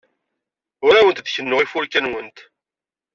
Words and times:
Ur 0.85 0.93
awent-d-kennuɣ 0.95 1.59
ifurka-nwent. 1.61 2.37